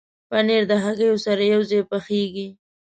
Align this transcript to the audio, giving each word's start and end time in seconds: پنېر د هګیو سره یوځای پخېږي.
پنېر 0.29 0.63
د 0.71 0.73
هګیو 0.83 1.15
سره 1.25 1.41
یوځای 1.53 1.81
پخېږي. 1.89 2.47